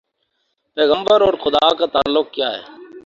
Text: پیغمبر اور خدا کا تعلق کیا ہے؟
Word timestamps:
پیغمبر 0.77 1.21
اور 1.21 1.33
خدا 1.33 1.73
کا 1.73 1.85
تعلق 1.85 2.31
کیا 2.31 2.51
ہے؟ 2.51 2.61